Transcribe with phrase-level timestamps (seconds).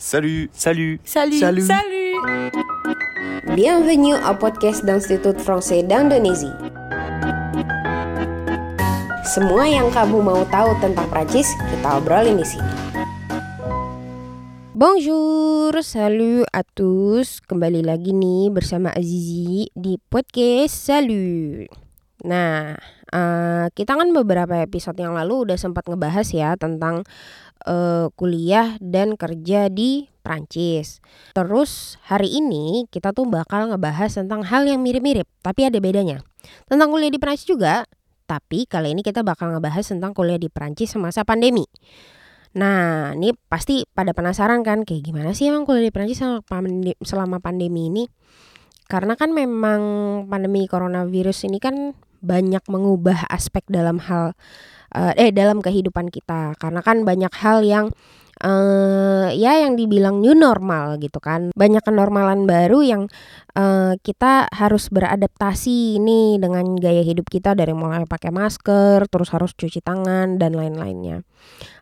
[0.00, 1.36] Salut, salut, Salut.
[1.36, 1.68] Salut.
[1.68, 2.16] Salut.
[3.52, 6.56] Bienvenue au podcast d'Institut Français d'Indonésie.
[9.28, 12.72] Semua yang kamu mau tahu tentang Prancis, kita obrolin di sini.
[14.72, 17.44] Bonjour, salut à tous.
[17.44, 21.68] Kembali lagi nih bersama Azizi di podcast Salut.
[22.24, 22.72] Nah,
[23.12, 27.04] eh, kita kan beberapa episode yang lalu udah sempat ngebahas ya tentang
[27.66, 31.00] eh, kuliah dan kerja di Prancis.
[31.32, 36.20] Terus hari ini kita tuh bakal ngebahas tentang hal yang mirip-mirip, tapi ada bedanya.
[36.68, 37.84] Tentang kuliah di Prancis juga,
[38.28, 41.66] tapi kali ini kita bakal ngebahas tentang kuliah di Prancis semasa pandemi.
[42.50, 46.22] Nah, ini pasti pada penasaran kan kayak gimana sih emang kuliah di Prancis
[47.02, 48.04] selama pandemi ini?
[48.90, 49.82] Karena kan memang
[50.26, 54.34] pandemi coronavirus ini kan banyak mengubah aspek dalam hal
[54.90, 56.58] eh eh, dalam kehidupan kita.
[56.58, 57.86] Karena kan banyak hal yang
[58.40, 61.52] eh ya yang dibilang new normal gitu kan.
[61.52, 63.02] Banyak kenormalan baru yang
[63.52, 69.52] eh, kita harus beradaptasi ini dengan gaya hidup kita dari mulai pakai masker, terus harus
[69.52, 71.20] cuci tangan dan lain-lainnya.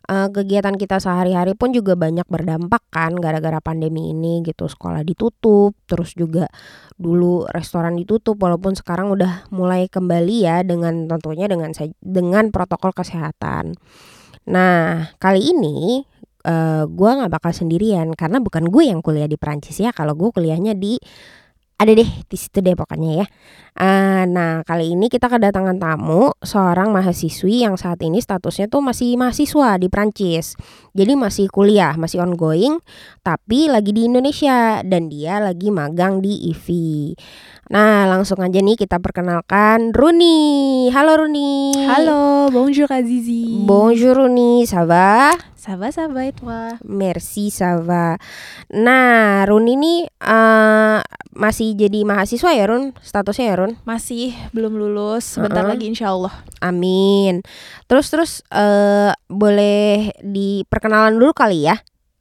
[0.09, 4.65] Eh, kegiatan kita sehari-hari pun juga banyak berdampak kan gara-gara pandemi ini gitu.
[4.65, 6.49] Sekolah ditutup, terus juga
[6.97, 11.71] dulu restoran ditutup walaupun sekarang udah mulai kembali ya dengan tentunya dengan
[12.01, 13.77] dengan protokol kesehatan.
[14.49, 16.01] Nah, kali ini
[16.49, 19.93] eh gue nggak bakal sendirian karena bukan gue yang kuliah di Prancis ya.
[19.93, 20.97] Kalau gue kuliahnya di
[21.79, 23.25] ada deh di situ deh pokoknya ya.
[23.79, 29.15] Eh, nah kali ini kita kedatangan tamu seorang mahasiswi yang saat ini statusnya tuh masih
[29.15, 30.59] mahasiswa di Prancis.
[30.91, 32.83] Jadi masih kuliah, masih ongoing,
[33.23, 37.15] tapi lagi di Indonesia dan dia lagi magang di IVI.
[37.71, 40.91] Nah langsung aja nih kita perkenalkan Runi.
[40.91, 41.71] Halo Runi.
[41.87, 43.63] Halo, bonjour Azizi.
[43.63, 45.31] Bonjour Runi, ça va?
[45.59, 48.15] Ça va, ça va et toi Merci, ça va.
[48.71, 50.99] Nah, Run ini eh,
[51.35, 52.95] masih jadi mahasiswa ya, Run?
[53.01, 53.73] Statusnya ya, Run?
[53.83, 55.71] Masih belum lulus, sebentar Heeh.
[55.75, 56.33] lagi insya Allah.
[56.63, 57.41] Amin.
[57.89, 61.75] Terus terus eh boleh diperkenalan dulu kali ya?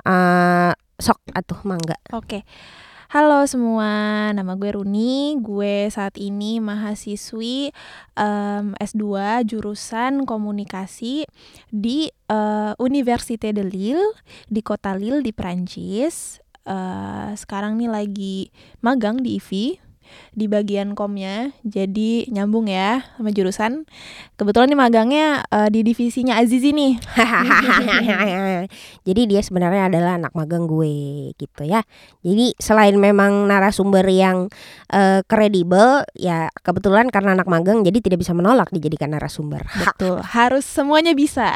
[0.05, 1.95] Eh sok atuh mangga.
[2.11, 2.43] Oke.
[3.09, 5.41] Halo semua, nama gue Runi.
[5.41, 7.73] Gue saat ini mahasiswi
[8.13, 9.01] em, S2
[9.49, 11.25] jurusan komunikasi
[11.73, 14.13] di eh, Université de Lille
[14.53, 16.37] di kota Lille di Prancis.
[16.69, 18.37] Eh, sekarang nih lagi
[18.85, 19.88] magang di IVI
[20.33, 23.89] di bagian komnya, jadi nyambung ya sama jurusan.
[24.39, 26.95] Kebetulan nih magangnya eh, di divisinya Azizi nih.
[29.09, 31.81] Jadi dia sebenarnya adalah anak magang gue gitu ya.
[32.21, 34.53] Jadi selain memang narasumber yang
[34.93, 39.65] eh, kredibel, ya kebetulan karena anak magang jadi tidak bisa menolak dijadikan narasumber.
[39.83, 41.51] Betul, harus semuanya bisa.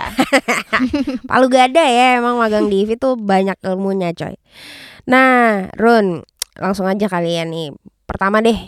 [1.30, 4.34] Palu gada ya emang magang di IVI tuh banyak ilmunya coy.
[5.06, 6.24] Nah Run
[6.56, 7.68] langsung aja kalian nih.
[8.06, 8.58] Pertama deh.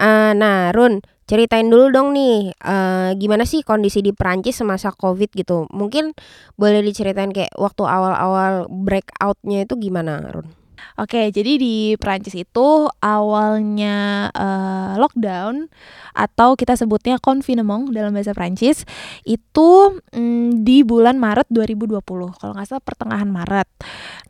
[0.00, 5.30] Eh, nah Run ceritain dulu dong nih eh, gimana sih kondisi di Perancis semasa covid
[5.34, 5.70] gitu.
[5.70, 6.16] Mungkin
[6.58, 10.60] boleh diceritain kayak waktu awal-awal breakoutnya itu gimana Run?
[11.00, 15.68] Oke, jadi di Prancis itu awalnya eh, lockdown
[16.16, 18.84] atau kita sebutnya confinement dalam bahasa Prancis
[19.24, 22.00] itu mm, di bulan Maret 2020.
[22.36, 23.68] Kalau nggak salah pertengahan Maret.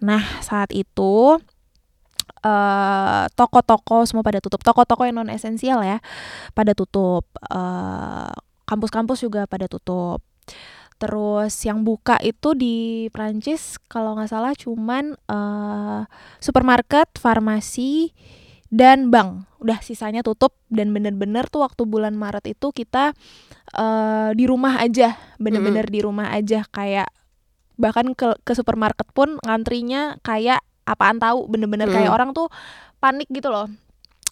[0.04, 1.38] Nah, saat itu
[2.40, 4.60] eh, toko-toko semua pada tutup.
[4.64, 5.98] Toko-toko yang non esensial ya
[6.56, 7.28] pada tutup.
[7.48, 8.32] Eh,
[8.68, 10.22] kampus-kampus juga pada tutup.
[11.00, 16.00] Terus yang buka itu di Prancis kalau nggak salah cuman eh,
[16.38, 18.12] supermarket, farmasi,
[18.70, 19.48] dan bank.
[19.60, 23.12] Udah sisanya tutup dan bener-bener tuh waktu bulan Maret itu kita
[23.76, 27.10] eh, di rumah aja, bener-bener di rumah aja kayak
[27.80, 32.16] bahkan ke ke supermarket pun ngantrinya kayak apaan tahu, bener-bener kayak Mm.
[32.16, 32.50] orang tuh
[32.96, 33.70] panik gitu loh.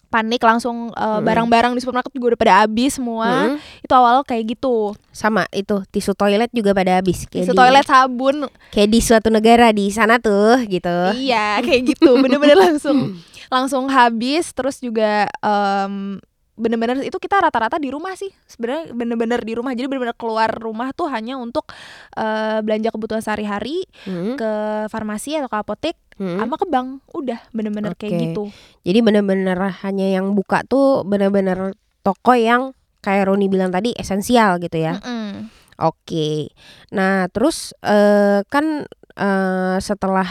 [0.07, 1.21] Panik langsung eh, Mm.
[1.21, 3.29] barang-barang di supermarket juga udah pada habis semua.
[3.47, 3.55] Hmm?
[3.79, 4.97] Itu awal kayak gitu.
[5.11, 8.35] Sama itu tisu toilet juga pada habis kayak Tisu di- toilet, sabun,
[8.69, 10.97] kayak di suatu negara di sana tuh gitu.
[11.13, 12.17] Iya, kayak gitu.
[12.17, 16.17] Bener-bener langsung langsung habis terus juga em,
[16.59, 18.27] bener-bener itu kita rata-rata di rumah sih.
[18.43, 19.71] Sebenarnya bener-bener di rumah.
[19.71, 21.71] Jadi bener-bener keluar rumah tuh hanya untuk
[22.13, 24.35] eh, belanja kebutuhan sehari-hari Hmm?
[24.35, 24.51] ke
[24.91, 26.35] farmasi atau ke apotek Hmm?
[26.35, 26.99] sama ke bank.
[27.15, 28.23] Udah bener-bener kayak Oke.
[28.27, 28.43] gitu.
[28.83, 34.75] Jadi bener-bener hanya yang buka tuh bener-bener toko yang kayak Roni bilang tadi esensial gitu
[34.75, 34.99] ya.
[34.99, 35.47] Mm-mm.
[35.79, 36.51] Oke.
[36.91, 38.83] Nah, terus eh, kan
[39.15, 40.27] eh, setelah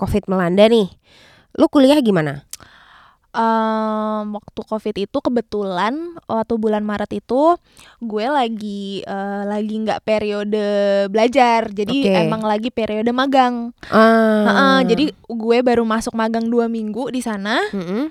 [0.00, 0.88] Covid melanda nih,
[1.60, 2.48] lu kuliah gimana?
[3.30, 5.94] Em, waktu covid itu kebetulan
[6.26, 7.54] waktu bulan Maret itu
[7.96, 10.66] gue lagi eh, lagi nggak periode
[11.06, 12.20] belajar jadi Oke.
[12.20, 14.42] emang lagi periode magang Ah.
[14.44, 18.10] Heeh, jadi gue baru masuk magang dua minggu di sana Mm-mm.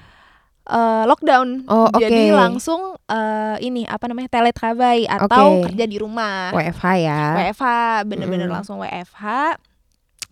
[0.66, 2.40] eh, lockdown Oh, jadi oke.
[2.40, 5.68] langsung eh, ini apa namanya teletravail atau Oke.
[5.68, 7.22] kerja di rumah WFH ya.
[7.36, 7.66] WFH
[8.06, 8.56] bener-bener Mm-mm.
[8.56, 9.26] langsung WFH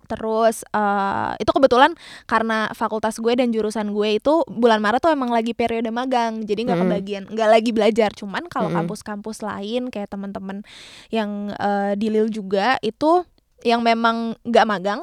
[0.07, 1.93] terus eh, itu kebetulan
[2.25, 6.63] karena fakultas gue dan jurusan gue itu bulan Maret tuh emang lagi periode magang jadi
[6.63, 6.91] nggak Mm-mm.
[6.91, 8.87] kebagian nggak lagi belajar cuman kalau Mm-mm.
[8.87, 10.63] kampus-kampus lain kayak teman-teman
[11.11, 13.27] yang eh, di Lil juga itu
[13.61, 15.01] yang memang nggak magang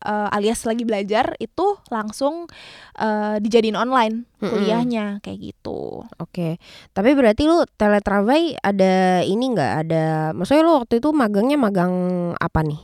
[0.00, 2.48] eh, alias lagi belajar itu langsung
[2.96, 6.62] eh, dijadiin online kuliahnya kayak gitu Oke.
[6.94, 11.92] Tapi berarti lu teletravail ada ini nggak ada maksudnya lu waktu itu magangnya magang
[12.38, 12.78] apa nih?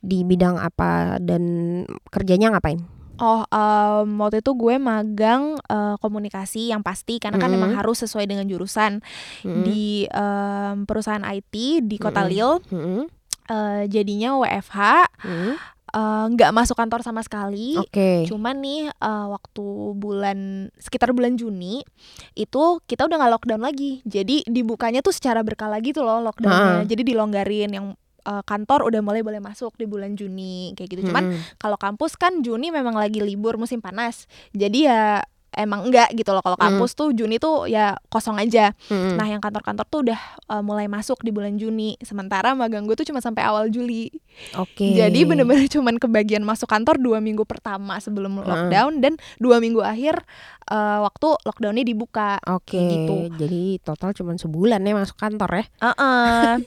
[0.00, 1.42] Di bidang apa dan
[2.08, 2.80] kerjanya ngapain?
[3.20, 7.60] Oh, em, waktu itu gue magang eh, komunikasi yang pasti karena kan Mm-mm.
[7.60, 9.04] memang harus sesuai dengan jurusan
[9.44, 9.60] Mm-mm.
[9.60, 12.32] di em, perusahaan IT di Kota Mm-mm.
[12.32, 12.50] Lil.
[12.72, 13.00] Mm-mm.
[13.44, 14.78] Eh, jadinya WFH,
[15.20, 15.52] Mm-mm.
[15.92, 17.76] eh, nggak masuk kantor sama sekali.
[17.76, 18.24] Oke.
[18.24, 19.66] Cuman nih eh, waktu
[20.00, 20.38] bulan
[20.80, 21.84] sekitar bulan Juni
[22.32, 24.00] itu kita udah nggak lockdown lagi.
[24.08, 26.88] Jadi dibukanya tuh secara berkala gitu loh lockdownnya.
[26.88, 27.86] Jadi dilonggarin yang
[28.20, 31.10] eh, kantor udah mulai boleh masuk di bulan Juni kayak gitu.
[31.10, 31.56] Cuman Mm-mm.
[31.56, 35.02] kalau kampus kan Juni memang lagi libur musim panas jadi ya
[35.52, 36.76] emang enggak gitu loh kalau Hmm.
[36.76, 39.14] kampus tuh Juni tuh ya kosong aja Mm-mm.
[39.14, 43.04] nah yang kantor-kantor tuh udah uh, mulai masuk di bulan Juni sementara magang gue tuh
[43.04, 44.10] cuma sampai awal Juli
[44.54, 44.92] Oke.
[44.92, 48.46] jadi bener-bener cuman kebagian masuk kantor dua minggu pertama sebelum Heeh.
[48.46, 50.22] lockdown dan dua minggu akhir
[50.66, 52.72] uh, waktu lockdownnya dibuka Oke.
[52.72, 53.16] kayak gitu.
[53.36, 55.64] Jadi total cuma sebulan ya masuk kantor ya.
[55.82, 56.52] Heeh.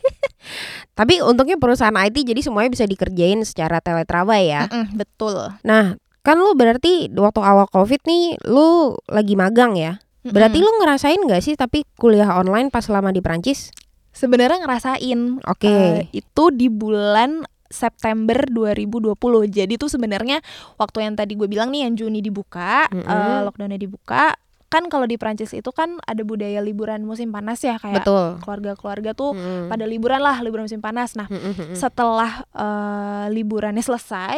[0.93, 4.61] Tapi untungnya perusahaan IT jadi semuanya bisa dikerjain secara teletravail ya.
[4.67, 9.99] Mm-mm, betul Nah, kan lu berarti waktu awal Covid nih lu lagi magang ya.
[10.23, 10.71] Berarti Mm-mm.
[10.71, 13.75] lu ngerasain gak sih tapi kuliah online pas selama di Prancis?
[14.13, 15.67] sebenarnya ngerasain Oke.
[15.67, 19.17] Eh, itu di bulan September 2020.
[19.49, 20.39] Jadi tuh sebenarnya
[20.77, 23.09] waktu yang tadi gue bilang nih yang Juni dibuka, Mm-mm.
[23.09, 24.37] eh, lockdownnya dibuka,
[24.69, 28.37] kan kalau di Prancis itu kan ada budaya liburan musim panas ya kayak Betul.
[28.45, 29.73] keluarga-keluarga tuh Mm-mm.
[29.73, 31.17] pada liburan lah, liburan musim panas.
[31.17, 31.75] Nah, Mm-mm, mm-mm.
[31.77, 34.37] setelah eh, liburannya selesai,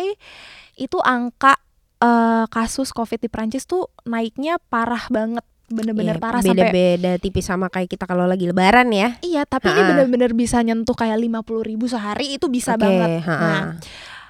[0.80, 1.60] itu angka
[1.98, 7.46] eh, kasus COVID di Prancis tuh naiknya parah banget, bener-bener Iya, parah sampai beda-beda tipis
[7.46, 9.18] sama kayak kita kalau lagi lebaran ya.
[9.20, 9.90] Iya, tapi ini Ha-ha.
[9.94, 13.26] bener-bener bisa nyentuh kayak 50 ribu sehari itu bisa Oke, banget.
[13.26, 13.40] ha-ha.
[13.42, 13.62] Nah,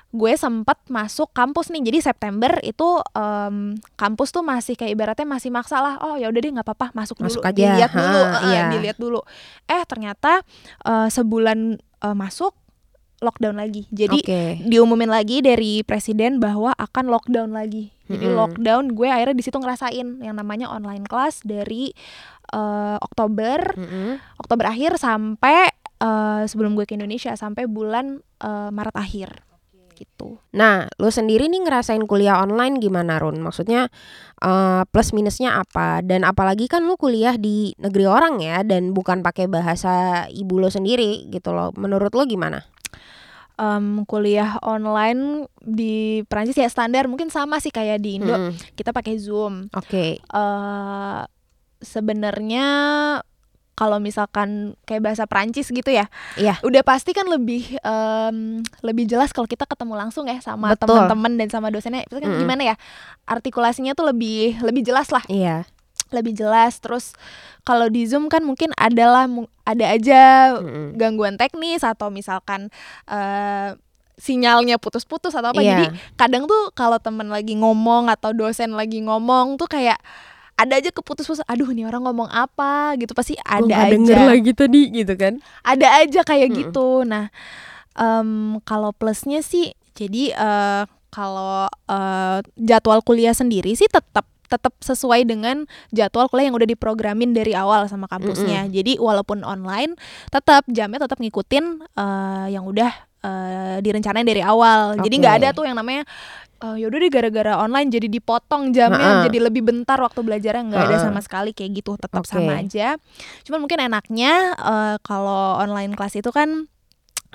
[0.10, 1.92] gue sempat masuk kampus nih.
[1.92, 6.00] Jadi September itu em, kampus tuh masih kayak ibaratnya masih maksa lah.
[6.00, 8.64] Oh ya udah deh nggak apa-apa masuk, Masuk dulu, aja, dilihat dulu, ha, eh, iya.
[8.72, 9.20] dilihat dulu.
[9.68, 10.40] Eh ternyata
[10.88, 12.56] eh, sebulan eh, masuk
[13.24, 13.88] lockdown lagi.
[13.92, 14.42] Jadi Oke.
[14.66, 17.96] diumumin lagi dari presiden bahwa akan lockdown lagi.
[18.06, 18.38] Jadi Mm-mm.
[18.38, 21.90] lockdown gue akhirnya di situ ngerasain yang namanya online class dari
[22.54, 24.22] eh, Oktober Mm-mm.
[24.38, 29.30] Oktober akhir sampai eh, sebelum gue ke Indonesia sampai bulan eh, Maret akhir
[29.96, 30.38] gitu.
[30.52, 33.40] Nah, lu sendiri nih ngerasain kuliah online gimana Run?
[33.40, 33.88] Maksudnya
[34.44, 36.04] eh, plus minusnya apa?
[36.04, 40.68] Dan apalagi kan lu kuliah di negeri orang ya dan bukan pakai bahasa ibu lo
[40.68, 41.72] sendiri gitu loh.
[41.80, 42.68] Menurut lo gimana?
[43.56, 48.52] Em, kuliah online di Perancis ya standar mungkin sama sih kayak di Indo Mm-mm.
[48.76, 49.72] kita pakai Zoom.
[49.72, 50.20] Oke.
[50.20, 51.22] eh
[51.80, 52.66] Sebenarnya
[53.76, 56.64] kalau misalkan kayak bahasa Perancis gitu ya, Iya.
[56.64, 61.52] udah pasti kan lebih em, lebih jelas kalau kita ketemu langsung ya sama teman-teman dan
[61.52, 62.08] sama dosennya.
[62.08, 62.42] Itu kan Mm-mm.
[62.42, 62.76] gimana ya
[63.24, 65.22] artikulasinya tuh lebih lebih jelas lah.
[65.28, 65.68] Iya.
[66.14, 66.78] Lebih jelas.
[66.78, 67.14] Terus
[67.62, 69.26] kalau di zoom kan mungkin adalah
[69.66, 70.54] ada aja
[70.94, 72.70] gangguan teknis atau misalkan
[73.10, 73.74] eh,
[74.16, 75.60] sinyalnya putus-putus atau apa.
[75.60, 75.68] Iya.
[75.76, 75.86] jadi
[76.16, 80.00] kadang tuh kalau temen lagi ngomong atau dosen lagi ngomong tuh kayak
[80.56, 82.96] ada aja keputus-putus aduh nih orang ngomong apa?
[82.96, 83.12] Gitu.
[83.12, 83.92] Pasti Gua ada nggak aja.
[83.92, 85.34] denger lagi tadi gitu kan.
[85.68, 86.60] ada aja kayak Mm-mm.
[86.64, 86.88] gitu.
[87.04, 87.28] Nah
[88.00, 95.26] em, kalau plusnya sih jadi eh, kalau eh, jadwal kuliah sendiri sih tetap tetap sesuai
[95.26, 98.70] dengan jadwal kuliah yang udah diprogramin dari awal sama kampusnya.
[98.70, 99.98] Jadi walaupun online
[100.30, 102.92] tetap jamnya tetap ngikutin eh, yang udah
[103.26, 104.98] eh, direncanain dari awal.
[105.02, 106.06] Jadi nggak ada tuh yang namanya
[106.62, 109.24] eh, yaudah deh gara-gara online jadi dipotong jamnya Ha-ha.
[109.28, 110.64] jadi lebih bentar waktu belajarnya.
[110.70, 111.98] Nggak ada sama sekali kayak gitu.
[111.98, 112.30] Tetap Oke.
[112.30, 112.96] sama aja.
[113.44, 116.70] Cuman mungkin enaknya eh, kalau online kelas itu kan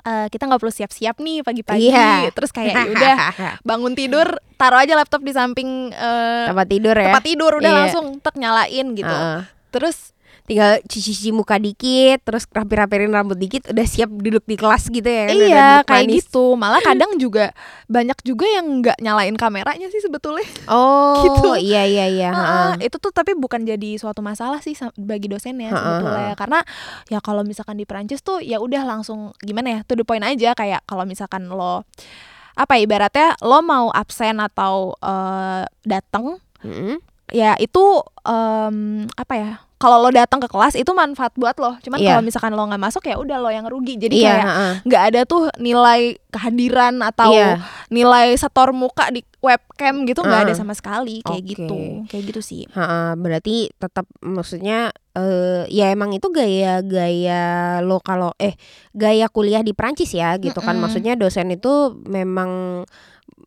[0.01, 2.29] eh, kita nggak perlu siap-siap nih pagi-pagi Iya.
[2.31, 3.15] terus kayak ya udah
[3.61, 7.09] bangun tidur taruh aja laptop di samping eh, tempat tidur ya.
[7.09, 7.79] tempat tidur udah Iya.
[7.79, 9.39] langsung tek nyalain gitu Heeh.
[9.69, 15.05] terus tinggal cuci-cuci muka dikit terus rapi-rapiin rambut dikit udah siap duduk di kelas gitu
[15.05, 16.15] ya iya kayak manis.
[16.23, 17.53] gitu malah kadang juga
[17.85, 21.49] banyak juga yang nggak nyalain kameranya sih sebetulnya oh Gitu.
[21.63, 22.41] iya iya iya Ah,
[22.73, 22.85] heeh.
[22.85, 26.37] itu tuh tapi bukan jadi suatu masalah sih bagi dosennya Ha-ha, sebetulnya ha-ha.
[26.37, 26.59] karena
[27.07, 30.51] ya kalau misalkan di Perancis tuh ya udah langsung gimana ya to the point aja
[30.51, 31.85] kayak kalau misalkan lo
[32.51, 36.99] apa ya, ibaratnya lo mau absen atau eh, datang Mm-mm.
[37.31, 37.83] Ya itu
[38.21, 38.77] em,
[39.09, 42.13] apa ya kalau lo datang ke kelas itu manfaat buat lo cuman Iya.
[42.13, 44.45] kalau misalkan lo nggak masuk ya udah lo yang rugi jadi iya kayak
[44.85, 47.57] nggak ada tuh nilai kehadiran atau Iya.
[47.89, 51.49] nilai setor muka di webcam gitu nggak ada Ah, sama sekali kayak oke.
[51.49, 57.41] gitu kayak gitu sih Ha-ha, berarti tetap maksudnya eh ya emang itu gaya-gaya
[57.81, 58.53] lo kalau eh
[58.91, 60.83] gaya kuliah di Prancis ya gitu kan Mm-mm.
[60.83, 61.71] maksudnya dosen itu
[62.03, 62.83] memang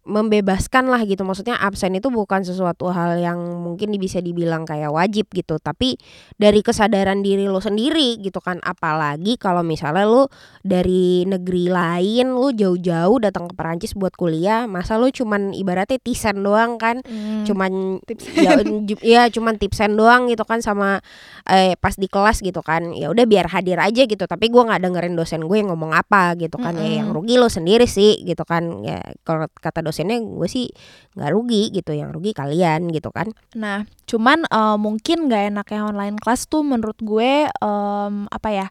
[0.04, 1.24] membebaskan lah gitu.
[1.24, 5.56] Maksudnya absen itu bukan sesuatu hal yang mungkin bisa dibilang kayak wajib gitu.
[5.56, 5.96] Tapi
[6.36, 8.60] dari kesadaran diri lo sendiri gitu kan.
[8.60, 10.28] Apalagi kalau misalnya lo
[10.60, 16.44] dari negeri lain lo jauh-jauh datang ke Perancis buat kuliah masa lo cuman ibaratnya tisen
[16.44, 17.00] doang kan?
[17.04, 18.24] Hmm, cuman tips.
[18.36, 18.60] ya,
[19.00, 21.00] ya cuman tipsen doang gitu kan sama
[21.48, 22.92] eh, pas di kelas gitu kan.
[22.92, 24.24] Ya udah biar hadir aja gitu.
[24.28, 26.76] Tapi gua nggak dengerin dosen gue yang ngomong apa gitu kan.
[26.76, 28.84] Ya yang rugi lo sendiri sih gitu kan.
[28.84, 30.66] Ya kalau kata dosennya gue sih
[31.14, 36.18] nggak rugi gitu yang rugi kalian gitu kan Nah, cuman eh, mungkin nggak enaknya online
[36.18, 38.66] class tuh menurut gue em, apa ya?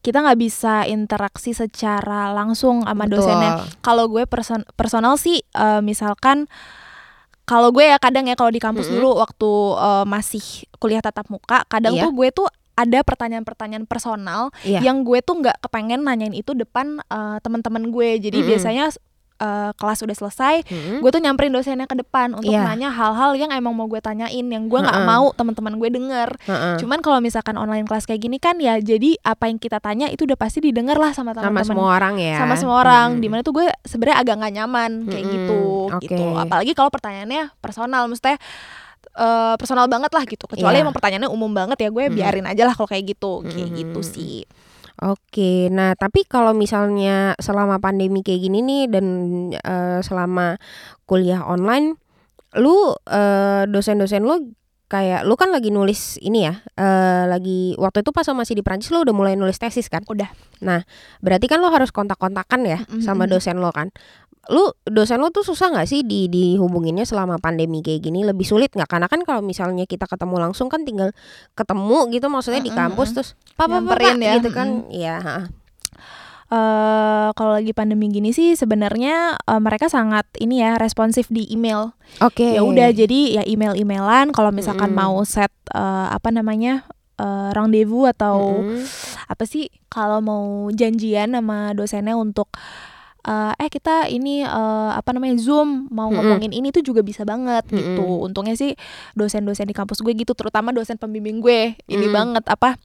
[0.00, 3.64] Kita nggak bisa interaksi secara langsung sama dosennya.
[3.80, 6.48] Kalau gue person- personal sih eh, misalkan
[7.44, 9.00] kalau gue ya kadang ya kalau di kampus Mm-mm.
[9.00, 10.44] dulu waktu eh, masih
[10.76, 12.08] kuliah tatap muka, kadang Iya.
[12.08, 14.82] tuh gue tuh ada pertanyaan-pertanyaan personal Iya.
[14.82, 18.08] yang gue tuh nggak kepengen nanyain itu depan eh, teman-teman gue.
[18.18, 18.48] Jadi Mm-mm.
[18.50, 18.84] biasanya
[19.44, 20.98] eh, kelas udah selesai, Mm-mm.
[20.98, 22.64] gue tuh nyamperin dosennya ke depan untuk Iya.
[22.64, 25.10] nanya hal-hal yang emang mau gue tanyain yang gue nggak Heeh.
[25.10, 26.28] mau teman-teman gue denger.
[26.42, 26.76] Heeh.
[26.78, 30.24] Cuman kalau misalkan online kelas kayak gini kan ya jadi apa yang kita tanya itu
[30.24, 33.20] udah pasti didengar lah sama sama teman-teman semua orang ya sama semua orang Mm.
[33.20, 35.60] di mana tuh gue sebenarnya agak nggak nyaman kayak Mm-mm, gitu
[35.90, 36.00] oke.
[36.00, 38.40] gitu apalagi kalau pertanyaannya personal maksudnya
[39.14, 40.82] eh, personal banget lah gitu kecuali Iya.
[40.82, 42.16] emang pertanyaannya umum banget ya gue Mm-mm.
[42.16, 43.78] biarin aja lah kalau kayak gitu kayak Mm-mm.
[43.78, 44.42] gitu sih
[45.04, 49.06] Oke, nah tapi kalau misalnya selama pandemi kayak gini nih dan
[49.52, 50.56] eh, selama
[51.04, 52.00] kuliah online,
[52.56, 54.56] lu eh, dosen-dosen lu
[54.88, 58.64] kayak lu kan lagi nulis ini ya, eh, lagi waktu itu pas lu masih di
[58.64, 60.08] Prancis lu udah mulai nulis tesis kan?
[60.08, 60.32] Udah.
[60.64, 60.80] Nah,
[61.20, 63.04] berarti kan lu harus kontak-kontakan ya Mm-mm.
[63.04, 63.92] sama dosen lo kan?
[64.52, 68.24] Lu dosen lu tuh susah nggak sih di dihubunginnya selama pandemi kayak gini?
[68.26, 68.88] Lebih sulit nggak?
[68.88, 71.12] Karena kan kalau misalnya kita ketemu langsung kan tinggal
[71.56, 74.68] ketemu gitu maksudnya di kampus terus Nyamperin pak," ya, gitu kan?
[74.90, 75.16] Iya.
[75.20, 75.36] ha.
[76.54, 81.96] eh kalau lagi pandemi gini sih sebenarnya eh, mereka sangat ini ya responsif di email
[82.20, 82.44] Oke.
[82.54, 85.08] ya udah jadi ya email-emailan kalau misalkan Mm-mm.
[85.08, 86.84] mau set eh, apa namanya
[87.16, 88.84] eh, rendezvous atau Mm-mm.
[89.24, 92.52] apa sih kalau mau janjian sama dosennya untuk
[93.24, 96.20] eh, eh kita ini eh, apa namanya zoom mau Mm-mm.
[96.20, 98.26] ngomongin ini tuh juga bisa banget gitu Mm-mm.
[98.28, 98.76] untungnya sih
[99.12, 102.14] dosen-dosen di kampus gue gitu terutama dosen pembimbing gue ini Mm.
[102.14, 102.76] banget apa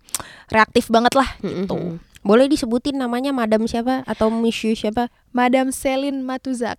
[0.50, 1.68] reaktif banget lah Mm-mm.
[1.68, 1.80] gitu
[2.20, 5.08] Boleh disebutin namanya Madam siapa atau Monsieur siapa?
[5.32, 6.76] Madame Celine Matuzak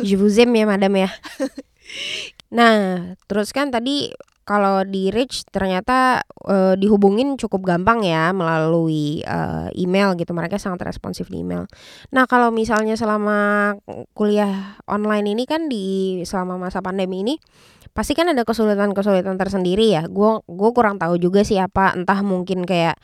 [0.00, 1.12] Je vous aime ya Madam ya.
[2.52, 9.68] Nah, terus kan tadi kalau di Rich ternyata eh, dihubungin cukup gampang ya melalui eh,
[9.78, 10.34] email gitu.
[10.34, 11.70] Mereka sangat responsif di email.
[12.10, 13.72] Nah, kalau misalnya selama
[14.18, 17.34] kuliah online ini kan di selama masa pandemi ini
[17.92, 20.02] pasti kan ada kesulitan-kesulitan tersendiri ya.
[20.10, 22.98] Gue gue kurang tahu juga sih apa entah mungkin kayak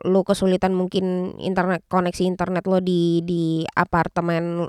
[0.00, 4.64] lu kesulitan mungkin internet koneksi internet lo di di apartemen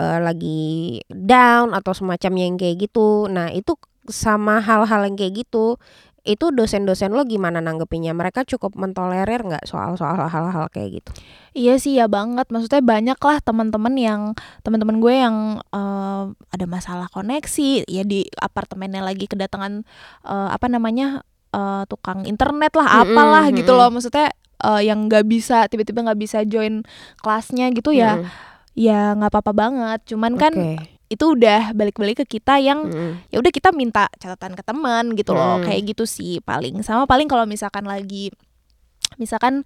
[0.00, 3.28] eh, lagi down atau semacamnya yang kayak gitu.
[3.28, 3.76] Nah, itu
[4.10, 5.78] sama hal-hal yang kayak gitu.
[6.22, 8.14] Itu dosen-dosen lo gimana nanggepinnya?
[8.14, 11.10] Mereka cukup mentolerir nggak soal-soal hal-hal kayak gitu?
[11.50, 12.46] Iya sih ya banget.
[12.46, 14.22] Maksudnya banyak lah teman-teman yang
[14.62, 15.36] teman-teman gue yang
[15.74, 19.82] eh, ada masalah koneksi ya di apartemennya lagi kedatangan
[20.22, 23.82] eh, apa namanya eh, tukang internet lah apalah gitu mm-mm.
[23.82, 23.90] loh.
[23.90, 24.30] Maksudnya
[24.62, 26.86] eh, yang nggak bisa tiba-tiba nggak bisa join
[27.18, 28.22] kelasnya gitu ya
[28.78, 30.00] ya nggak apa-apa banget.
[30.06, 31.01] Cuman kan Oke.
[31.12, 33.20] Itu udah balik-balik ke kita yang Mm-mm.
[33.28, 35.64] ya udah kita minta catatan ke teman gitu loh Hmm.
[35.64, 38.32] kayak gitu sih paling sama paling kalau misalkan lagi
[39.16, 39.62] misalkan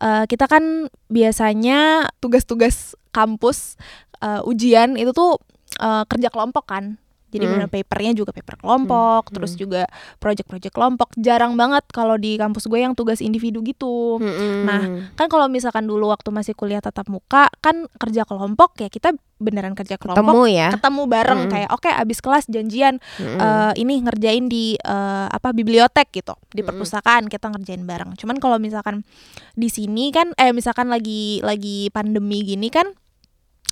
[0.00, 3.76] eh, kita kan biasanya tugas-tugas kampus
[4.18, 5.36] eh, ujian itu tuh
[5.78, 6.96] eh, kerja kelompok kan
[7.28, 7.52] Jadi Hmm.
[7.54, 9.60] bener papernya juga paper kelompok, Hmm, terus hmm.
[9.60, 9.82] juga
[10.16, 11.12] project-project kelompok.
[11.14, 14.16] Jarang banget kalau di kampus gue yang tugas individu gitu.
[14.16, 14.64] Mm-mm.
[14.64, 14.82] Nah,
[15.14, 19.78] Kan kalau misalkan dulu waktu masih kuliah tatap muka, kan kerja kelompok ya kita beneran
[19.78, 20.18] kerja kelompok.
[20.18, 20.68] ketemu ya.
[20.72, 21.52] Ketemu bareng Mm-mm.
[21.52, 23.38] kayak oke abis kelas janjian Mm-mm.
[23.38, 26.66] eh, ini ngerjain di eh, apa bibliotek gitu di Mm-mm.
[26.66, 28.18] perpustakaan kita ngerjain bareng.
[28.18, 29.06] Cuman kalau misalkan
[29.54, 32.90] di sini kan eh misalkan lagi lagi pandemi gini kan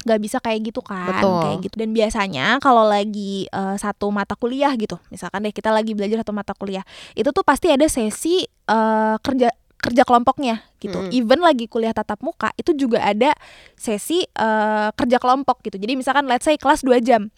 [0.07, 1.43] nggak bisa kayak gitu kan Betul.
[1.43, 5.99] kayak gitu dan biasanya kalau lagi eh, satu mata kuliah gitu misalkan deh kita lagi
[5.99, 6.87] belajar satu mata kuliah
[7.19, 11.13] itu tuh pasti ada sesi eh, kerja kerja kelompoknya gitu Mm-mm.
[11.13, 13.35] even lagi kuliah tatap muka itu juga ada
[13.75, 17.29] sesi eh, kerja kelompok gitu jadi misalkan let's say kelas 2 jam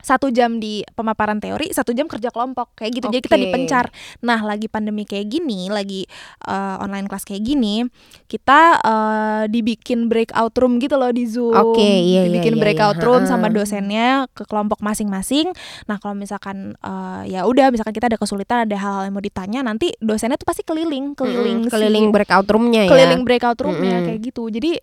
[0.00, 3.06] satu jam di pemaparan teori, satu jam kerja kelompok kayak gitu.
[3.12, 3.84] Jadi kita dipencar.
[4.24, 6.04] Nah, lagi pandemi kayak gini, lagi
[6.48, 7.84] eh, online kelas kayak gini,
[8.26, 11.54] kita eh, dibikin breakout room gitu loh di Zoom.
[11.54, 13.06] Oke, iya, iya, dibikin iya, breakout iya.
[13.06, 15.52] room sama dosennya ke kelompok masing-masing.
[15.86, 19.60] Nah, kalau misalkan eh, ya udah, misalkan kita ada kesulitan, ada hal-hal yang mau ditanya,
[19.62, 22.90] nanti dosennya tuh pasti keliling, keliling, si- keliling breakout roomnya ya.
[22.90, 24.06] keliling breakout roomnya Mm-mm.
[24.08, 24.42] kayak gitu.
[24.50, 24.80] Jadi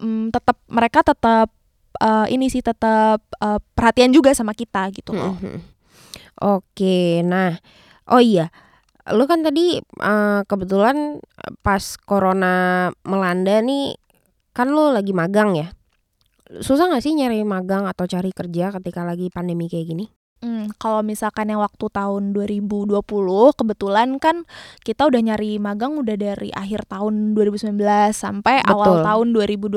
[0.00, 1.48] mm, tetap mereka tetap
[1.96, 5.36] eh, ini sih tetap eh, perhatian juga sama kita gitu loh.
[5.40, 5.58] Mm-mm.
[6.38, 7.58] Oke, nah,
[8.06, 8.54] oh iya,
[9.10, 11.18] lu kan tadi eh, kebetulan
[11.64, 13.98] pas corona melanda nih,
[14.54, 15.68] kan lu lagi magang ya.
[16.64, 20.06] Susah gak sih nyari magang atau cari kerja ketika lagi pandemi kayak gini?
[20.38, 22.94] Hmm, kalau misalkan yang waktu tahun 2020
[23.58, 24.46] kebetulan kan
[24.86, 27.74] kita udah nyari magang udah dari akhir tahun 2019
[28.14, 29.06] sampai awal Betul.
[29.06, 29.26] tahun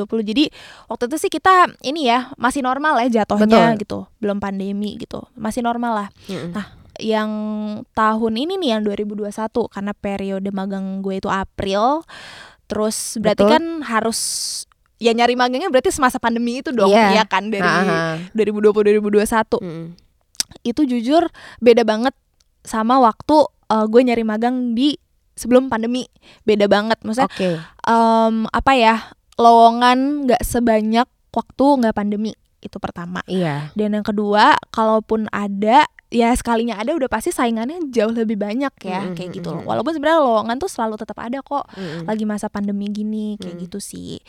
[0.06, 0.22] 2020.
[0.22, 0.44] Jadi
[0.86, 3.82] waktu itu sih kita ini ya masih normal ya jatuhnya Betul.
[3.82, 4.00] gitu.
[4.22, 5.26] Belum pandemi gitu.
[5.34, 6.08] Masih normal lah.
[6.30, 6.54] Mm-mm.
[6.54, 6.70] Nah,
[7.02, 7.32] yang
[7.98, 9.34] tahun ini nih yang 2021
[9.66, 12.06] karena periode magang gue itu April.
[12.70, 13.54] Terus berarti Betul.
[13.58, 14.20] kan harus
[15.02, 17.18] ya nyari magangnya berarti semasa pandemi itu dong Iya.
[17.18, 18.22] ya kan dari Ha-ha.
[18.38, 19.86] 2020 2021 Mm-mm.
[20.62, 21.28] Itu jujur
[21.64, 22.16] beda banget
[22.62, 24.98] sama waktu uh, gue nyari magang di
[25.34, 26.06] sebelum pandemi.
[26.46, 28.96] Beda banget maksudnya Oke, em, apa ya
[29.40, 33.70] lowongan nggak sebanyak waktu nggak pandemi itu pertama iya.
[33.74, 39.00] dan yang kedua kalaupun ada ya sekalinya ada udah pasti saingannya jauh lebih banyak ya
[39.02, 39.68] Mm, kayak mm, gitu loh mm.
[39.68, 42.04] walaupun sebenarnya lowongan tuh selalu tetap ada kok Mm-mm.
[42.04, 43.64] lagi masa pandemi gini kayak Hmm.
[43.64, 44.20] gitu sih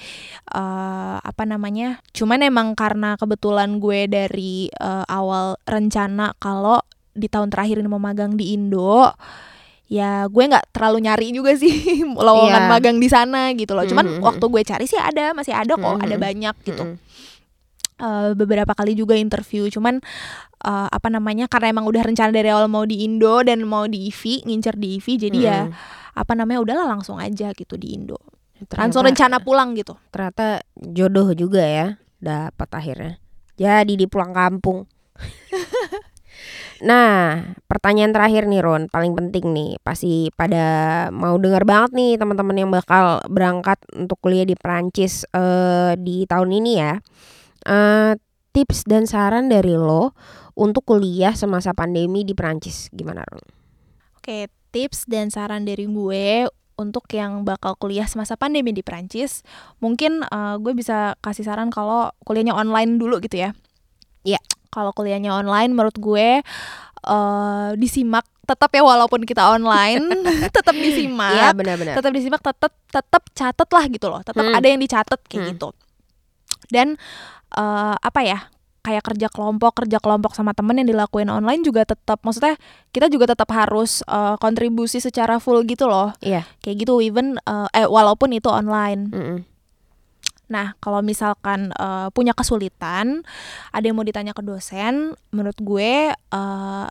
[0.48, 6.80] eh apa namanya cuman emang karena kebetulan gue dari eh, awal rencana kalau
[7.12, 9.10] di tahun terakhir ini mau magang di Indo
[9.86, 11.72] ya gue nggak terlalu nyari juga sih
[12.06, 12.70] lowongan Iya.
[12.70, 15.74] magang di sana gitu loh cuman Hmm, hmm, waktu gue cari sih ada masih ada
[15.74, 16.22] kok Hmm, ada hmm.
[16.22, 17.10] banyak gitu Mm-mm.
[18.02, 19.70] Eh, beberapa kali juga interview.
[19.70, 20.02] Cuman
[20.66, 24.10] eh, apa namanya karena emang udah rencana dari awal mau di Indo dan mau di
[24.10, 26.18] IVI ngincer di IVI jadi ya Mm-mm.
[26.18, 28.18] apa namanya udahlah langsung aja gitu di Indo.
[28.58, 29.94] Ternyata- langsung rencana pulang gitu.
[30.10, 31.86] ternyata jodoh juga ya
[32.18, 33.14] dapat akhirnya.
[33.54, 34.82] Jadi di pulang kampung.
[36.82, 37.38] Nah
[37.70, 42.70] pertanyaan terakhir nih Ron paling penting nih pasti pada mau dengar banget nih teman-teman yang
[42.74, 46.98] bakal berangkat untuk kuliah di Perancis eh, di tahun ini ya
[47.62, 48.12] Eh,
[48.52, 50.12] tips dan saran dari lo
[50.52, 53.40] untuk kuliah semasa pandemi di Perancis gimana Ron?
[54.18, 59.40] Oke, tips dan saran dari gue untuk yang bakal kuliah semasa pandemi di Prancis,
[59.78, 63.50] mungkin eh, gue bisa kasih saran kalau kuliahnya online dulu gitu ya.
[64.22, 64.38] Iya.
[64.68, 66.40] Kalau kuliahnya online, menurut gue
[67.02, 70.02] eh disimak tetap ya walaupun kita online,
[70.54, 71.34] tetap disimak.
[71.34, 71.94] Iya benar-benar.
[71.98, 74.54] tetap disimak tetap tetap catat lah gitu loh tetap Hmm.
[74.54, 75.50] ada yang dicatat kayak Hmm.
[75.54, 75.68] gitu
[76.70, 76.94] dan
[77.52, 78.38] eh, apa ya
[78.82, 82.58] kayak kerja kelompok kerja kelompok sama temen yang dilakuin online juga tetap maksudnya
[82.90, 86.42] kita juga tetap harus eh, kontribusi secara full gitu loh Iya.
[86.60, 89.38] kayak gitu even eh, eh walaupun itu online Mm-mm.
[90.52, 93.24] Nah, kalau misalkan eh, punya kesulitan,
[93.72, 96.86] ada yang mau ditanya ke dosen, menurut gue eh,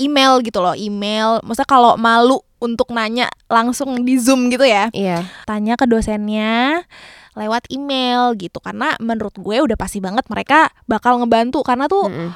[0.00, 1.44] email gitu loh, email.
[1.44, 5.28] Maksudnya kalau malu untuk nanya langsung di Zoom gitu ya, Iya.
[5.44, 6.88] tanya ke dosennya
[7.36, 8.58] lewat email gitu.
[8.58, 12.32] Karena menurut gue udah pasti banget mereka bakal ngebantu karena tuh Mm-mm.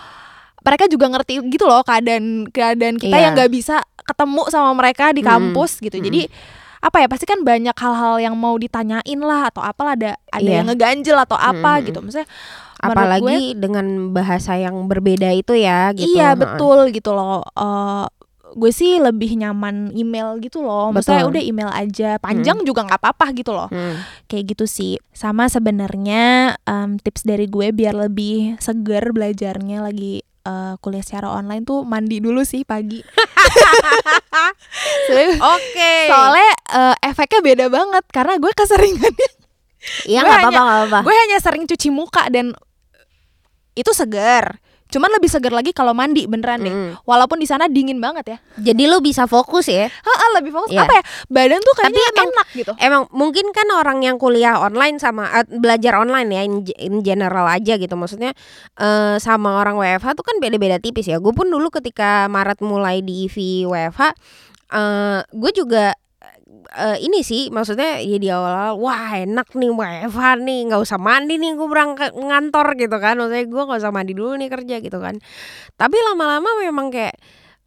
[0.61, 3.25] mereka juga ngerti gitu loh keadaan keadaan kita Iya.
[3.25, 5.97] yang nggak bisa ketemu sama mereka di kampus gitu.
[5.97, 6.07] Mm-mm.
[6.07, 6.23] Jadi
[6.81, 10.61] apa ya pasti kan banyak hal-hal yang mau ditanyain lah atau apalah ada ada Iya.
[10.61, 11.87] yang ngeganjel atau apa Mm-mm.
[11.89, 11.99] gitu.
[12.01, 12.29] Maksudnya
[12.81, 16.09] Apalagi gue dengan bahasa yang berbeda itu ya gitu.
[16.11, 17.45] iya betul gitu loh.
[17.53, 18.05] Eh,
[18.55, 20.91] gue sih lebih nyaman email gitu loh.
[20.91, 21.33] Maksudnya Betul.
[21.37, 23.69] udah email aja, panjang juga nggak apa-apa gitu loh.
[23.71, 24.03] Hmm.
[24.27, 24.99] Kayak gitu sih.
[25.15, 31.63] Sama sebenarnya em, tips dari gue biar lebih seger belajarnya lagi eh, kuliah secara online
[31.67, 33.01] tuh mandi dulu sih pagi.
[35.55, 35.93] Oke.
[36.09, 39.31] Soalnya eh, efeknya beda banget karena gue keseringannya
[40.05, 42.53] Iya nggak apa-apa gue hanya sering cuci muka dan
[43.73, 44.61] itu segar.
[44.91, 46.75] Cuman lebih segar lagi kalau mandi beneran deh.
[46.75, 46.93] Mm.
[47.03, 48.39] Walaupun di sana dingin banget ya.
[48.61, 49.87] Jadi lu bisa fokus ya.
[49.87, 50.85] Heeh, lebih fokus Iya.
[50.85, 51.03] apa ya?
[51.27, 52.73] Badan tuh kayaknya Tapi emang- enak gitu.
[52.77, 57.47] Emang mungkin kan orang yang kuliah online sama eh, belajar online ya in, in general
[57.47, 58.35] aja gitu maksudnya
[58.77, 61.17] eh, sama orang WFH tuh kan beda-beda tipis ya.
[61.17, 64.03] Gue pun dulu ketika Maret mulai di IV WFH
[64.71, 65.91] eh gue juga
[66.77, 71.35] eh, ini sih maksudnya ya di awal wah enak nih WFH nih nggak usah mandi
[71.39, 73.19] nih gue berangkat ngantor gitu kan.
[73.19, 75.19] Maksudnya gue nggak usah mandi dulu nih kerja gitu kan.
[75.75, 77.17] Tapi lama-lama memang kayak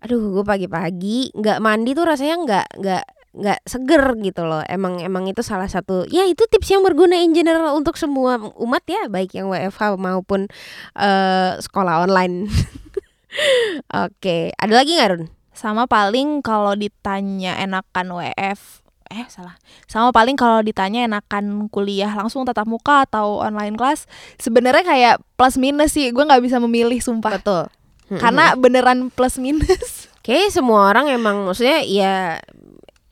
[0.03, 4.63] aduh gue pagi-pagi nggak mandi tuh rasanya nggak nggak nggak seger gitu loh.
[4.69, 8.83] Emang emang itu salah satu ya itu tips yang berguna in general untuk semua umat
[8.87, 10.47] ya baik yang WFH maupun
[10.95, 12.47] eh, sekolah online.
[14.05, 19.53] Oke ada lagi nggak Run Sama paling kalau ditanya enakan WF eh salah.
[19.85, 24.09] Sama paling kalau ditanya enakan kuliah langsung tatap muka atau online kelas,
[24.41, 26.09] sebenarnya kayak plus minus sih.
[26.09, 27.37] Gue nggak bisa memilih sumpah.
[27.37, 27.69] betul
[28.13, 30.09] Karena beneran plus minus.
[30.23, 32.39] Oke, semua orang emang maksudnya ya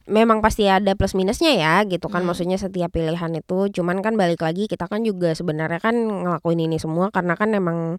[0.10, 2.24] memang pasti ada plus minusnya ya gitu kan.
[2.24, 2.34] Hmm.
[2.34, 6.78] maksudnya setiap pilihan itu cuman kan balik lagi kita kan juga sebenarnya kan ngelakuin ini
[6.78, 7.98] semua karena kan emang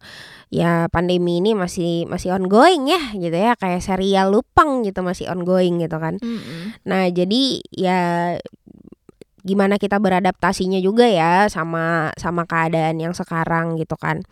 [0.51, 3.53] ya pandemi ini masih masih ongoing ya gitu ya.
[3.59, 6.19] Kayak serial Lupang gitu masih ongoing gitu kan.
[6.89, 8.01] Nah jadi ya
[9.43, 14.23] gimana kita beradaptasinya juga ya sama sama keadaan yang sekarang gitu kan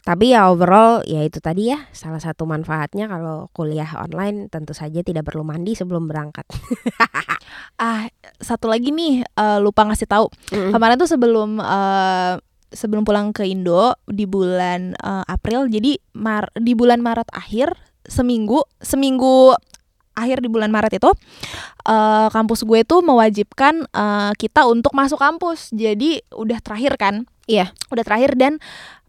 [0.00, 5.04] tapi ya overall ya itu tadi ya salah satu manfaatnya kalau kuliah online tentu saja
[5.04, 6.48] tidak perlu mandi sebelum berangkat
[7.80, 10.26] Ah, satu lagi nih eh, lupa ngasih tahu.
[10.52, 10.72] Mm-mm.
[10.76, 12.34] Kemarin tuh sebelum eh,
[12.70, 18.64] sebelum pulang ke Indo di bulan eh, April, jadi Mar di bulan Maret akhir seminggu
[18.80, 19.54] seminggu
[20.20, 21.10] akhir di bulan Maret itu
[21.88, 25.72] eh, kampus gue tuh mewajibkan eh, kita untuk masuk kampus.
[25.72, 27.24] Jadi udah terakhir kan?
[27.48, 27.72] Iya.
[27.88, 28.60] Udah terakhir dan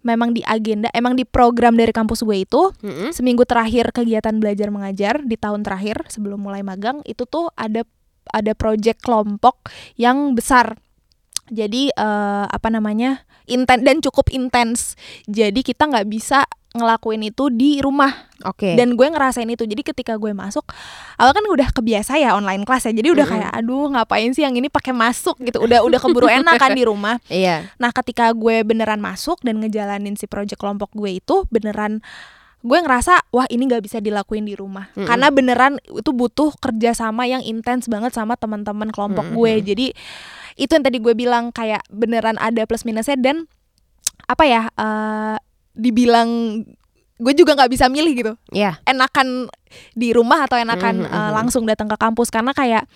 [0.02, 3.14] memang di agenda, emang di program dari kampus gue itu Mm-mm.
[3.14, 7.86] seminggu terakhir kegiatan belajar mengajar di tahun terakhir sebelum mulai magang itu tuh ada
[8.34, 10.78] ada project kelompok yang besar
[11.52, 14.96] jadi eh, apa namanya inten dan cukup intens
[15.28, 18.80] jadi kita nggak bisa ngelakuin itu di rumah Oke.
[18.80, 20.64] dan gue ngerasain itu jadi ketika gue masuk
[21.20, 23.44] awal kan udah kebiasa ya online kelas ya jadi udah Mm-mm.
[23.44, 26.88] kayak aduh ngapain sih yang ini pakai masuk gitu udah udah keburu enak kan di
[26.88, 27.68] rumah Iya.
[27.76, 32.00] Nah, ketika gue beneran masuk dan ngejalanin si project kelompok gue itu beneran
[32.62, 35.10] gue ngerasa wah ini nggak bisa dilakuin di rumah Mm-mm.
[35.10, 39.38] karena beneran itu butuh kerjasama yang intens banget sama teman-teman kelompok Mm-mm.
[39.38, 39.86] gue jadi
[40.56, 43.50] itu yang tadi gue bilang kayak beneran ada plus minusnya dan
[44.30, 45.38] apa ya eh,
[45.74, 46.62] dibilang
[47.16, 48.82] gue juga nggak bisa milih gitu Iya.
[48.84, 49.46] enakan
[49.94, 51.32] di rumah atau enakan Mhm, eh, mhm.
[51.32, 52.90] langsung datang ke kampus karena kayak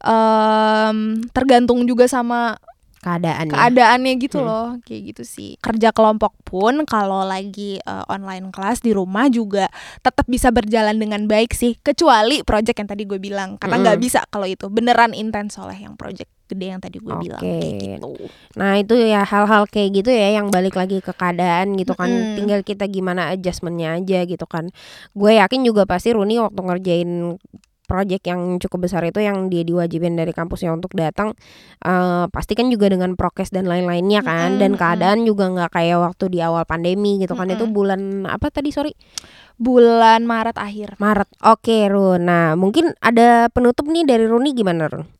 [0.00, 0.98] em,
[1.30, 2.54] tergantung juga sama
[2.98, 3.50] Keadaannya.
[3.50, 4.46] keadaannya gitu Hmm.
[4.46, 9.66] loh kayak gitu sih kerja kelompok pun kalau lagi eh, online kelas di rumah juga
[10.00, 14.06] tetap bisa berjalan dengan baik sih kecuali project yang tadi gue bilang karena nggak Mm-mm.
[14.06, 18.10] bisa kalau itu beneran intens oleh yang project gede yang tadi gue bilang kayak gitu.
[18.56, 22.08] Nah itu ya hal-hal kayak gitu ya yang balik lagi ke keadaan gitu kan.
[22.08, 22.36] Mm-mm.
[22.40, 24.72] tinggal kita gimana adjustmentnya aja gitu kan.
[25.12, 27.10] Gue yakin juga pasti Runi waktu ngerjain
[27.88, 31.32] project yang cukup besar itu yang dia diwajibin dari kampusnya untuk datang
[31.80, 34.56] eh pasti kan juga dengan prokes dan lain-lainnya kan.
[34.56, 34.78] Mm-mm, dan mm.
[34.78, 37.48] keadaan juga nggak kayak waktu di awal pandemi gitu kan.
[37.48, 37.76] Itu Mm-mm.
[37.76, 38.92] bulan apa tadi sorry?
[39.58, 41.02] Bulan Maret akhir.
[41.02, 41.28] Maret.
[41.42, 42.28] Oke Run.
[42.28, 44.52] Nah mungkin ada penutup nih dari Runi.
[44.54, 45.18] Gimana Run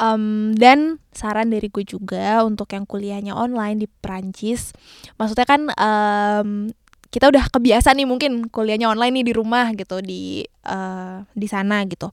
[0.00, 4.72] Em, dan saran dari gue juga untuk yang kuliahnya online di Perancis
[5.20, 6.72] maksudnya kan em,
[7.12, 11.84] kita udah kebiasa nih mungkin kuliahnya online nih di rumah gitu di eh, di sana
[11.84, 12.08] gitu.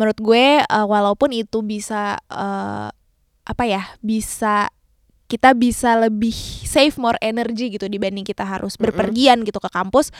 [0.00, 2.88] Menurut gue eh, walaupun itu bisa eh,
[3.44, 4.72] apa ya bisa
[5.34, 6.30] kita bisa lebih
[6.62, 10.14] save more energy gitu dibanding kita harus berpergian gitu ke kampus.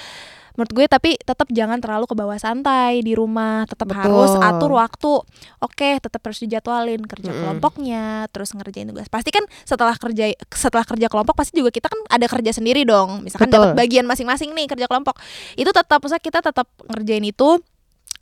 [0.54, 3.98] Menurut gue tapi tetap jangan terlalu ke bawah santai di rumah tetap Betul.
[3.98, 5.14] harus atur waktu.
[5.62, 7.42] Oke tetap harus dijadwalin kerja Mm-mm.
[7.42, 9.10] kelompoknya terus ngerjain tugas.
[9.10, 13.26] Pasti kan setelah kerja setelah kerja kelompok pasti juga kita kan ada kerja sendiri dong.
[13.26, 15.18] Misalkan dapat bagian masing-masing nih kerja kelompok.
[15.58, 17.58] Itu tetap maksudnya kita tetap ngerjain itu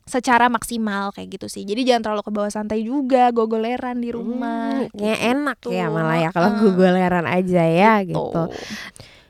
[0.03, 4.83] secara maksimal kayak gitu sih jadi jangan terlalu ke bawah santai juga gogoleran di rumah
[4.91, 5.95] Hmm, ya enak ya gitu.
[5.95, 6.59] malah ya kalau Heeh.
[6.59, 8.51] gogoleran aja ya gitu.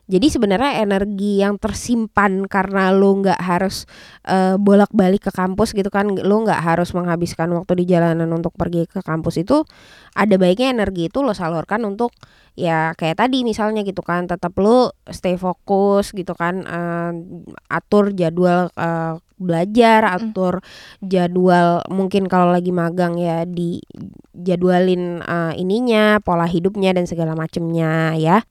[0.04, 3.88] Jadi sebenarnya energi yang tersimpan karena lu nggak harus
[4.28, 8.84] eh, bolak-balik ke kampus gitu kan, lu nggak harus menghabiskan waktu di jalanan untuk pergi
[8.84, 9.64] ke kampus itu
[10.12, 12.12] ada baiknya energi itu lo salurkan untuk
[12.54, 17.12] ya kayak tadi misalnya gitu kan, tetap lu stay fokus gitu kan, eh,
[17.72, 20.64] atur jadwal eh, belajar, atur
[21.04, 23.84] jadwal mungkin kalau lagi magang ya di
[24.34, 28.42] jadwalin eh, ininya, pola hidupnya dan segala macemnya ya.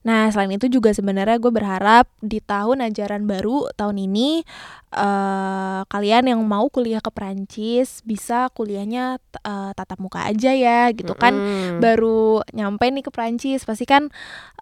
[0.00, 4.48] Nah, selain itu juga sebenarnya gue berharap di tahun ajaran baru tahun ini
[4.96, 11.12] uh, kalian yang mau kuliah ke Perancis bisa kuliahnya uh, tatap muka aja ya gitu
[11.12, 11.36] kan.
[11.36, 11.84] Mm-mm.
[11.84, 14.08] Baru nyampe nih ke Perancis pasti kan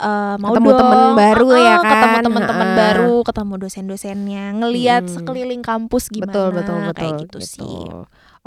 [0.02, 2.24] uh, mau Ketemu dong temen baru uh-uh, ya ketemu kan?
[2.26, 2.78] teman-teman Ha-ha.
[2.82, 5.14] baru, ketemu dosen-dosennya, ngelihat Mm.
[5.14, 7.78] sekeliling kampus gimana betul betul betul kayak gitu, sih.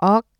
[0.01, 0.30] Oke,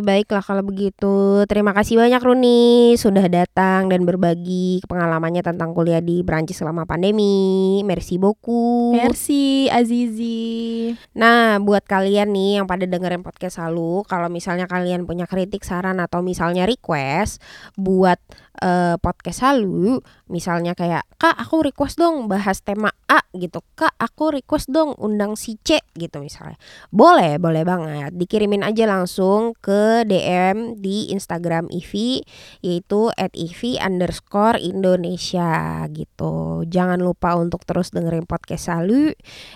[0.00, 1.44] baiklah kalau begitu.
[1.44, 7.84] Terima kasih banyak Runi sudah datang dan berbagi pengalamannya tentang kuliah di Perancis selama pandemi.
[7.84, 8.96] Merci beaucoup.
[8.96, 10.96] Merci Azizi.
[11.12, 16.00] Nah, buat kalian nih yang pada dengerin podcast Salu, kalau misalnya kalian punya kritik, saran
[16.00, 17.42] atau misalnya request
[17.76, 18.16] buat
[18.60, 23.60] eh, podcast Salu, misalnya kayak, "Kak, aku request dong bahas tema A" gitu.
[23.76, 26.56] "Kak, aku request dong undang si C" gitu misalnya.
[26.92, 28.12] Boleh, boleh banget.
[28.16, 32.22] Dikirimin aja langsung ke DM di Instagram Ivi
[32.62, 36.62] yaitu at Ivi underscore Indonesia gitu.
[36.68, 39.10] Jangan lupa untuk terus dengerin podcast Salu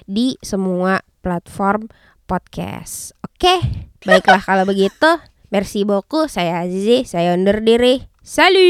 [0.09, 1.87] di semua platform
[2.24, 3.12] podcast.
[3.24, 3.61] Oke,
[4.02, 5.20] baiklah kalau begitu.
[5.54, 6.26] Merci beaucoup.
[6.26, 8.02] Saya Azizi, saya undur diri.
[8.24, 8.64] Salut!